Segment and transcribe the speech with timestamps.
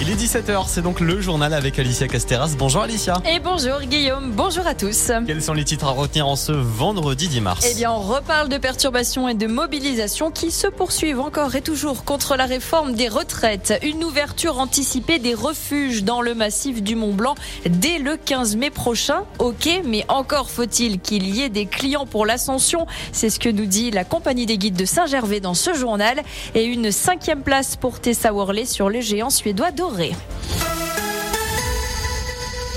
[0.00, 2.56] Il est 17h, c'est donc le journal avec Alicia Casteras.
[2.58, 3.22] Bonjour Alicia.
[3.32, 5.12] Et bonjour Guillaume, bonjour à tous.
[5.26, 8.48] Quels sont les titres à retenir en ce vendredi 10 mars Eh bien, on reparle
[8.48, 13.08] de perturbations et de mobilisations qui se poursuivent encore et toujours contre la réforme des
[13.08, 13.78] retraites.
[13.82, 18.70] Une ouverture anticipée des refuges dans le massif du Mont Blanc dès le 15 mai
[18.70, 19.22] prochain.
[19.38, 22.86] Ok, mais encore faut-il qu'il y ait des clients pour l'ascension.
[23.12, 26.20] C'est ce que nous dit la compagnie des guides de Saint-Gervais dans ce journal.
[26.54, 30.14] Et une cinquième place pour Tessa Worley sur le géant suédois doré.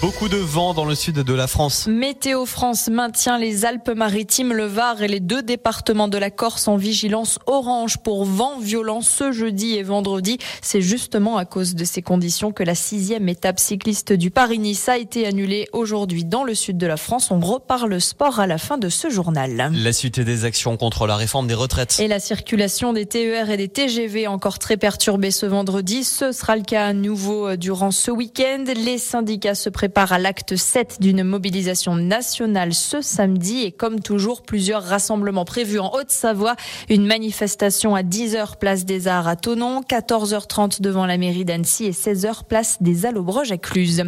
[0.00, 1.88] Beaucoup de vent dans le sud de la France.
[1.88, 6.76] Météo France maintient les Alpes-Maritimes, le Var et les deux départements de la Corse en
[6.76, 10.38] vigilance orange pour vent violent ce jeudi et vendredi.
[10.62, 14.98] C'est justement à cause de ces conditions que la sixième étape cycliste du Paris-Nice a
[14.98, 17.32] été annulée aujourd'hui dans le sud de la France.
[17.32, 19.72] On reparle sport à la fin de ce journal.
[19.72, 21.98] La suite des actions contre la réforme des retraites.
[21.98, 26.04] Et la circulation des TER et des TGV encore très perturbée ce vendredi.
[26.04, 28.62] Ce sera le cas à nouveau durant ce week-end.
[28.76, 34.00] Les syndicats se préparent prépare à l'acte 7 d'une mobilisation nationale ce samedi et comme
[34.00, 36.56] toujours plusieurs rassemblements prévus en Haute-Savoie.
[36.90, 41.92] Une manifestation à 10h place des Arts à Tonon, 14h30 devant la mairie d'Annecy et
[41.92, 44.04] 16h place des Allobroges à Cluse.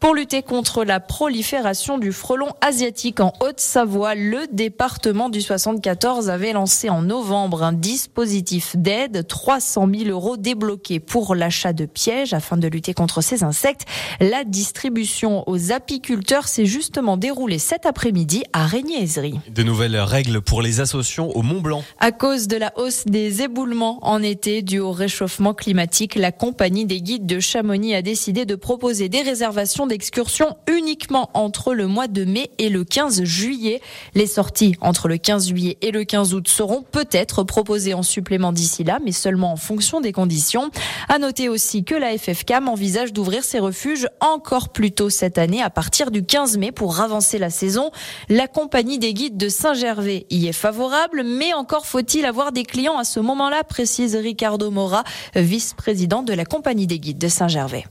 [0.00, 6.54] Pour lutter contre la prolifération du frelon asiatique en Haute-Savoie, le département du 74 avait
[6.54, 12.56] lancé en novembre un dispositif d'aide, 300 000 euros débloqués pour l'achat de pièges afin
[12.56, 13.86] de lutter contre ces insectes.
[14.18, 19.34] La distribution aux apiculteurs s'est justement déroulée cet après-midi à Régnier-Ezry.
[19.50, 21.84] De nouvelles règles pour les associations au Mont Blanc.
[21.98, 26.86] À cause de la hausse des éboulements en été dû au réchauffement climatique, la compagnie
[26.86, 32.08] des guides de Chamonix a décidé de proposer des réservations d'excursions uniquement entre le mois
[32.08, 33.80] de mai et le 15 juillet.
[34.14, 38.52] Les sorties entre le 15 juillet et le 15 août seront peut-être proposées en supplément
[38.52, 40.70] d'ici là, mais seulement en fonction des conditions.
[41.08, 45.62] À noter aussi que la FFCAM envisage d'ouvrir ses refuges encore plus tôt cette année
[45.62, 47.90] à partir du 15 mai pour avancer la saison.
[48.28, 52.98] La compagnie des guides de Saint-Gervais y est favorable, mais encore faut-il avoir des clients
[52.98, 55.04] à ce moment-là, précise Ricardo Mora,
[55.34, 57.84] vice-président de la compagnie des guides de Saint-Gervais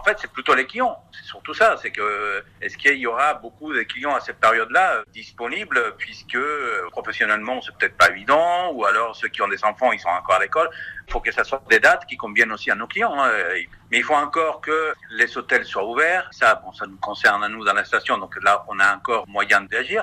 [0.00, 0.96] en fait, c'est plutôt les clients.
[1.12, 1.76] C'est surtout ça.
[1.80, 6.36] C'est que est-ce qu'il y aura beaucoup de clients à cette période-là euh, disponibles, puisque
[6.36, 10.08] euh, professionnellement, c'est peut-être pas évident, ou alors ceux qui ont des enfants, ils sont
[10.08, 10.70] encore à l'école.
[11.06, 13.14] Il faut que ça soit des dates qui conviennent aussi à nos clients.
[13.14, 13.30] Hein.
[13.90, 16.28] Mais il faut encore que les hôtels soient ouverts.
[16.32, 19.26] Ça, bon, ça nous concerne à nous dans la station, donc là, on a encore
[19.28, 20.02] moyen d'agir.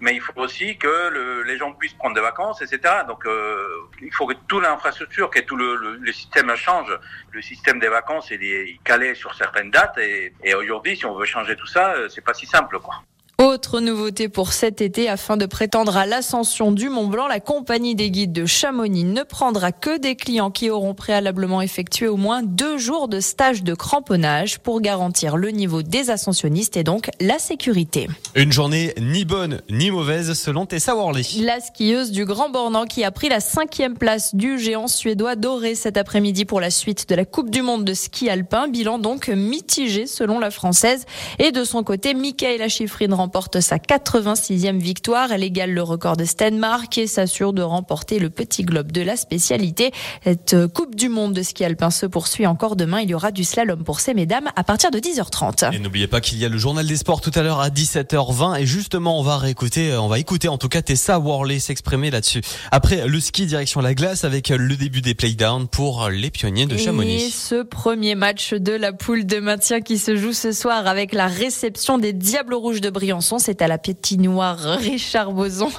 [0.00, 2.94] Mais il faut aussi que le, les gens puissent prendre des vacances, etc.
[3.08, 3.66] Donc, euh,
[4.00, 6.96] il faut que toute l'infrastructure, que tout le, le, le, système change.
[7.32, 9.98] Le système des vacances, il est calé sur certaines dates.
[9.98, 13.02] Et, et aujourd'hui, si on veut changer tout ça, euh, c'est pas si simple, quoi.
[13.42, 17.96] Autre nouveauté pour cet été, afin de prétendre à l'ascension du Mont Blanc, la compagnie
[17.96, 22.44] des guides de Chamonix ne prendra que des clients qui auront préalablement effectué au moins
[22.44, 27.40] deux jours de stage de cramponnage pour garantir le niveau des ascensionnistes et donc la
[27.40, 28.08] sécurité.
[28.36, 31.24] Une journée ni bonne ni mauvaise selon Tessa Worley.
[31.40, 35.74] La skieuse du Grand Bornand qui a pris la cinquième place du géant suédois doré
[35.74, 38.68] cet après-midi pour la suite de la Coupe du Monde de ski alpin.
[38.68, 41.04] Bilan donc mitigé selon la française.
[41.40, 45.32] Et de son côté, Michaela Schifrin remporte sa 86e victoire.
[45.32, 49.16] Elle égale le record de Stenmark et s'assure de remporter le petit globe de la
[49.16, 49.92] spécialité.
[50.24, 53.00] Cette Coupe du Monde de ski alpin se poursuit encore demain.
[53.00, 55.74] Il y aura du slalom pour ces mesdames à partir de 10h30.
[55.74, 58.60] Et n'oubliez pas qu'il y a le journal des sports tout à l'heure à 17h20
[58.60, 62.42] et justement on va réécouter, on va écouter en tout cas Tessa Worley s'exprimer là-dessus.
[62.72, 66.76] Après le ski direction la glace avec le début des playdowns pour les pionniers de
[66.76, 67.22] Chamonix.
[67.22, 71.14] Et ce premier match de la poule de maintien qui se joue ce soir avec
[71.14, 73.78] la réception des Diables Rouges de Briançon c'est à la
[74.18, 75.70] noire Richard Boson.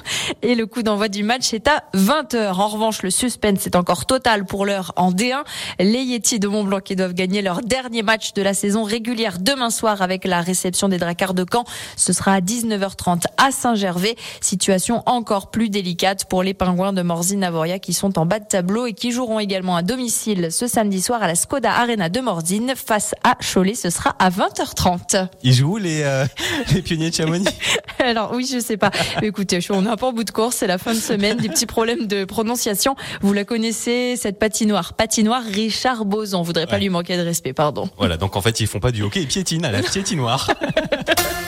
[0.42, 2.54] Et le coup d'envoi du match est à 20h.
[2.54, 5.42] En revanche, le suspense est encore total pour l'heure en D1.
[5.78, 9.68] Les Yetis de Montblanc qui doivent gagner leur dernier match de la saison régulière demain
[9.68, 11.64] soir avec la réception des Dracards de Caen.
[11.96, 14.16] Ce sera à 19h30 à Saint-Gervais.
[14.40, 18.46] Situation encore plus délicate pour les pingouins de Morzine Navoria qui sont en bas de
[18.46, 22.20] tableau et qui joueront également à domicile ce samedi soir à la Skoda Arena de
[22.20, 23.74] Morzine face à Cholet.
[23.74, 25.28] Ce sera à 20h30.
[25.42, 26.24] Ils jouent les, euh,
[26.74, 27.25] les pionniers de
[27.98, 28.90] Alors oui, je sais pas.
[29.22, 31.48] Écoutez, on est un peu en bout de course, c'est la fin de semaine, des
[31.48, 32.94] petits problèmes de prononciation.
[33.22, 34.94] Vous la connaissez, cette patinoire?
[34.94, 36.38] Patinoire Richard Boson.
[36.38, 37.88] On voudrait pas lui manquer de respect, pardon.
[37.98, 40.50] Voilà, donc en fait, ils font pas du hockey, ils piétinent à la piétinoire.